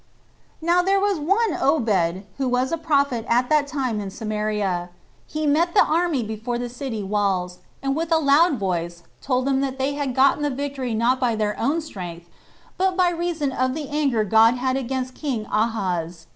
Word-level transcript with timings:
2. 0.61 0.65
Now 0.65 0.81
there 0.81 0.99
was 0.99 1.19
one 1.19 1.53
Obed, 1.61 2.23
who 2.39 2.47
was 2.49 2.71
a 2.71 2.77
prophet 2.79 3.23
at 3.29 3.49
that 3.49 3.67
time 3.67 3.99
in 3.99 4.09
Samaria; 4.09 4.89
he 5.27 5.45
met 5.45 5.75
the 5.75 5.85
army 5.85 6.23
before 6.23 6.57
the 6.57 6.69
city 6.69 7.03
walls, 7.03 7.59
and 7.83 7.95
with 7.95 8.11
a 8.11 8.17
loud 8.17 8.57
voice 8.57 9.03
told 9.21 9.45
them 9.45 9.61
that 9.61 9.77
they 9.77 9.93
had 9.93 10.15
gotten 10.15 10.41
the 10.41 10.49
victory 10.49 10.95
not 10.95 11.19
by 11.19 11.35
their 11.35 11.55
own 11.59 11.81
strength, 11.81 12.25
but 12.79 12.97
by 12.97 13.11
reason 13.11 13.51
of 13.51 13.75
the 13.75 13.89
anger 13.89 14.23
God 14.23 14.55
had 14.55 14.75
against 14.75 15.13
king 15.13 15.45
Ahaz. 15.53 16.25